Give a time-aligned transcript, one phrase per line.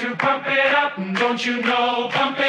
[0.00, 2.08] to pump it up, don't you know?
[2.10, 2.43] Pump it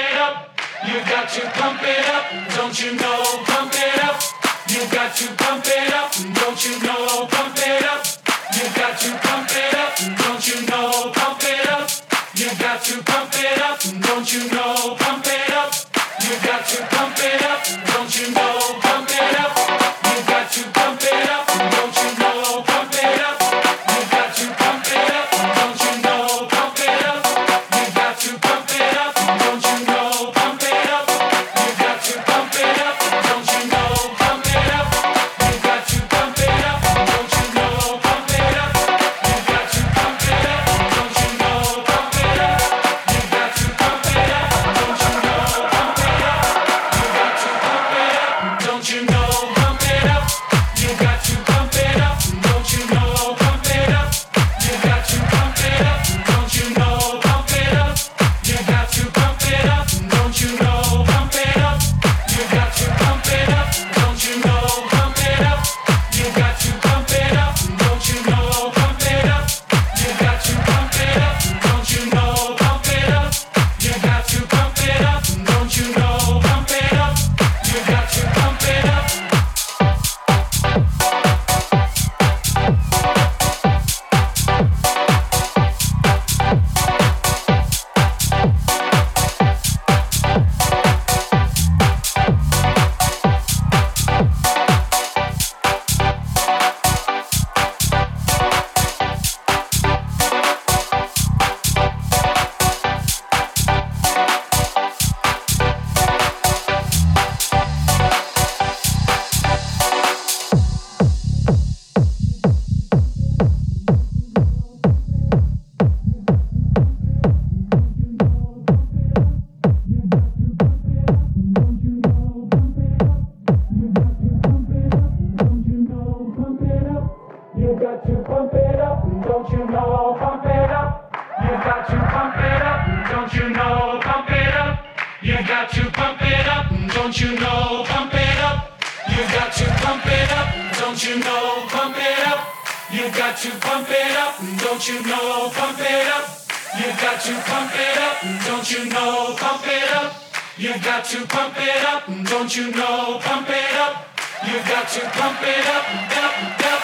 [155.17, 155.85] pump it up,
[156.17, 156.74] up, up.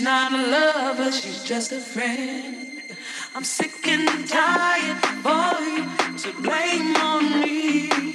[0.00, 2.80] She's not a lover, she's just a friend.
[3.34, 5.84] I'm sick and tired for you
[6.16, 8.09] to blame on me.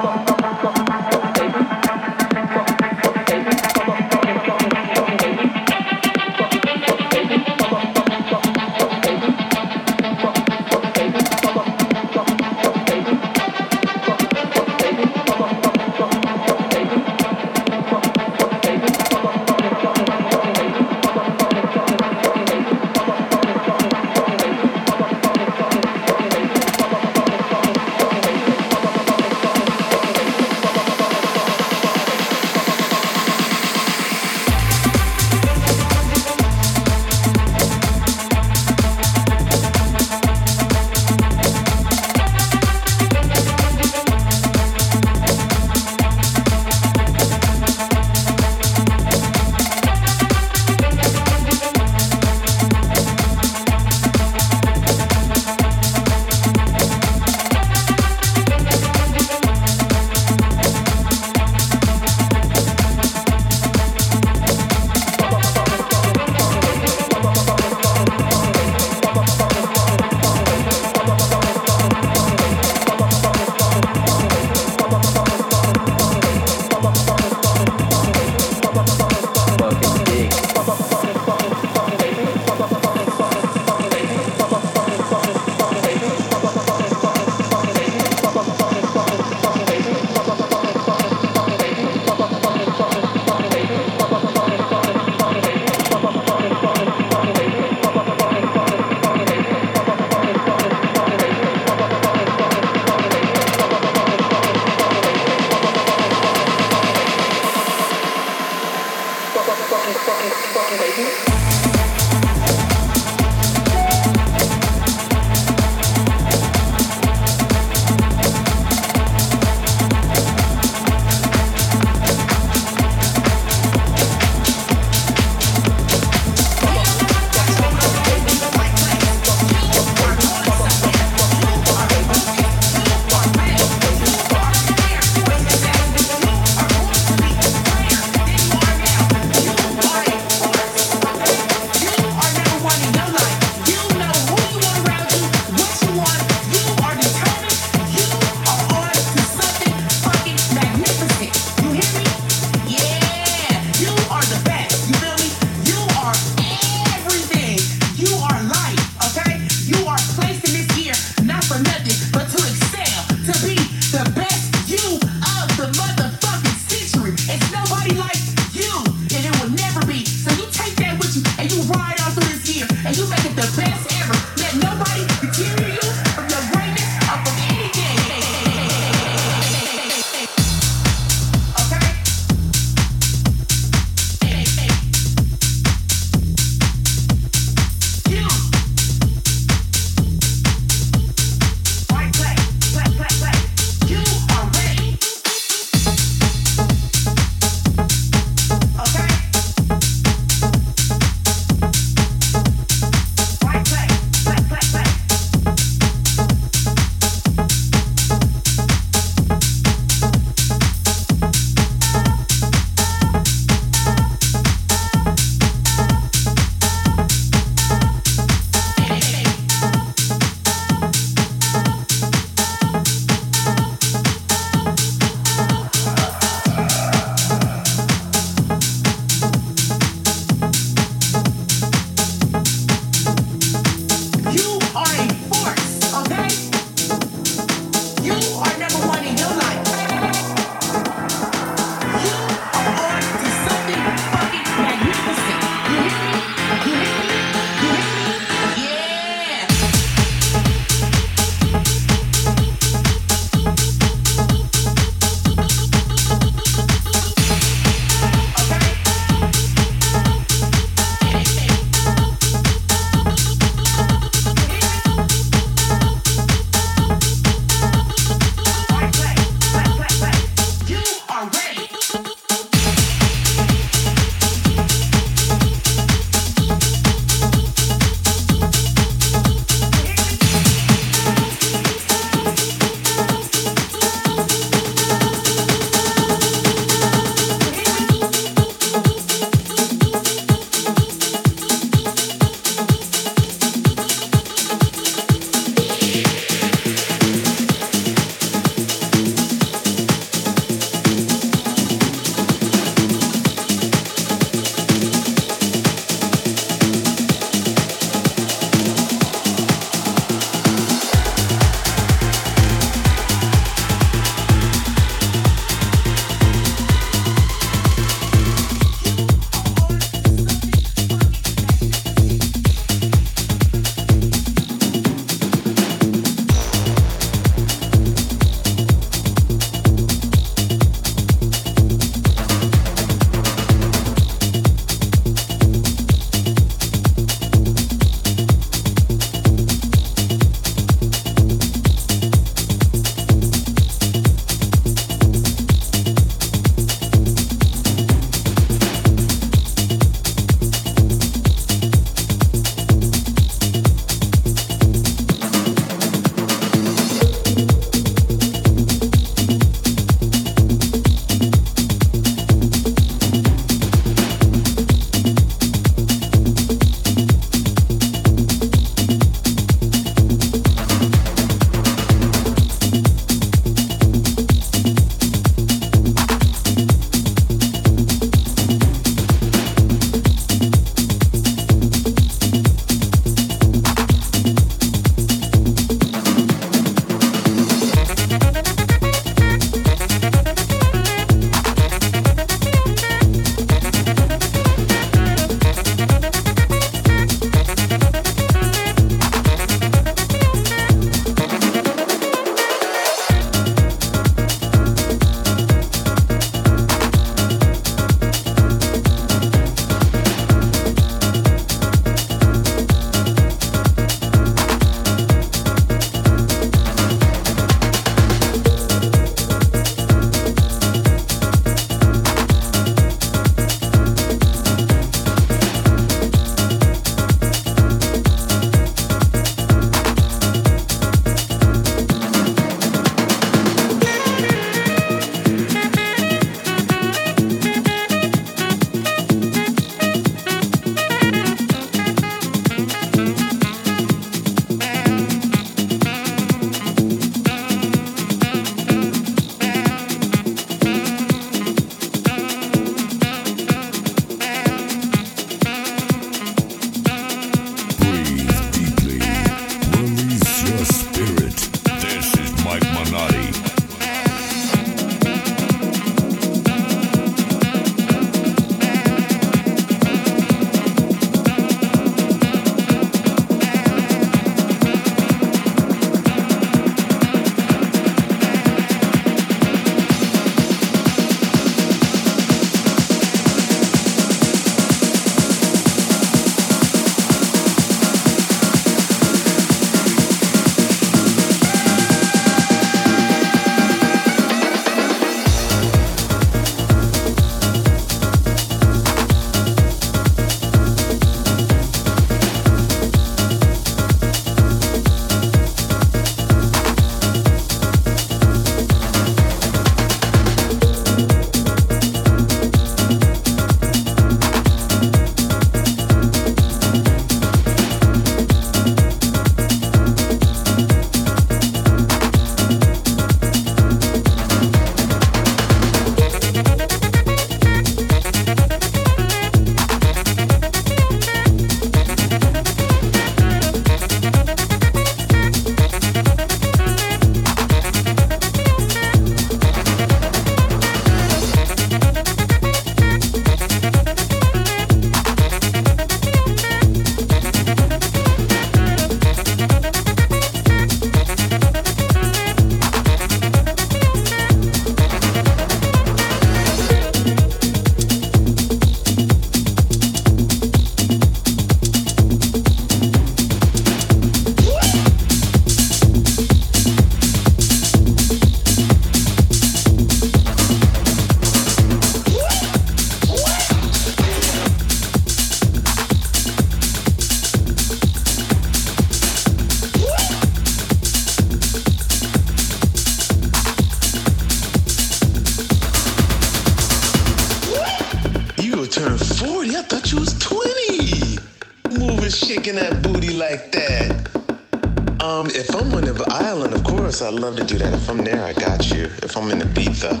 [597.20, 597.74] Love to do that.
[597.74, 598.84] If I'm there, I got you.
[599.02, 600.00] If I'm in Ibiza,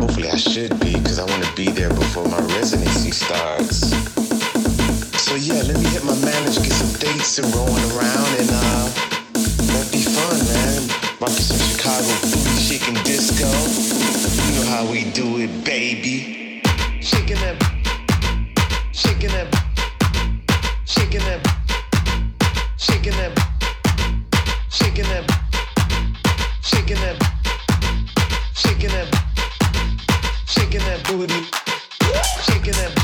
[0.00, 3.90] hopefully I should be, because I want to be there before my residency starts.
[5.22, 8.88] So yeah, let me hit my manager, get some dates and rolling around, and uh,
[9.70, 10.82] that'd be fun, man.
[11.20, 13.46] Might some Chicago booty shaking disco.
[14.48, 16.60] You know how we do it, baby.
[17.00, 17.56] Shaking that,
[18.92, 19.46] shaking that,
[20.86, 21.40] shaking that,
[22.76, 23.32] shaking that,
[24.72, 25.41] shaking that,
[26.92, 27.16] shaking that,
[28.54, 29.08] shaking that,
[30.46, 31.32] shaking that booty,
[32.42, 33.01] shaking that,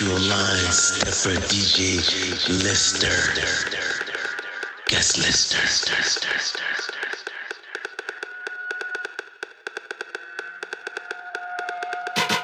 [0.00, 2.00] habitual line stepper DJ
[2.48, 3.06] lister.
[4.86, 5.58] Guest lister.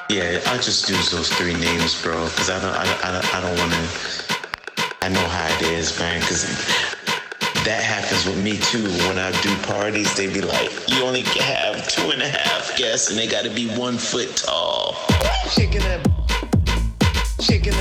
[0.09, 3.57] Yeah, I just use those three names, bro, because I don't, I, I, I don't
[3.57, 4.97] want to.
[5.01, 6.43] I know how it is, man, because
[7.65, 8.83] that happens with me too.
[9.07, 13.09] When I do parties, they be like, you only have two and a half guests,
[13.09, 14.95] and they got to be one foot tall.
[15.49, 16.16] Shaking that,
[17.41, 17.73] shaking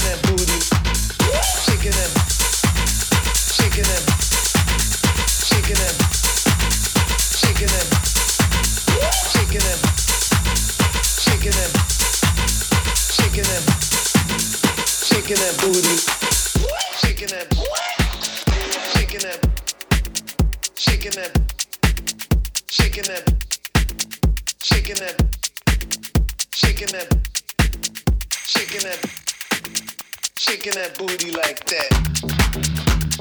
[0.00, 0.60] that booty,
[1.66, 2.35] shaking that
[30.46, 32.35] shaking that booty like that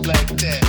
[0.05, 0.65] like that.